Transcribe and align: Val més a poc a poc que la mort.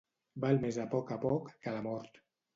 Val 0.45 0.57
més 0.63 0.79
a 0.85 0.85
poc 0.95 1.13
a 1.17 1.19
poc 1.27 1.53
que 1.67 1.77
la 1.79 1.85
mort. 1.91 2.21